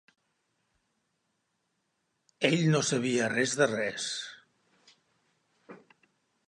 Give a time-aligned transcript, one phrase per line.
[2.49, 4.09] Ell no sabia res de res